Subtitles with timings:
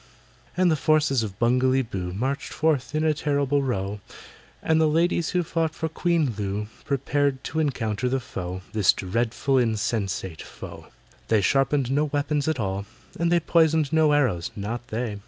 [0.55, 3.99] So the forces of BUNGALEE BOO Marched forth in a terrible row,
[4.63, 9.59] And the ladies who fought for QUEEN LOO Prepared to encounter the foe— This dreadful,
[9.59, 10.87] insatiate foe!
[11.11, 12.87] But they sharpened no weapons at all,
[13.19, 15.19] And they poisoned no arrows—not they!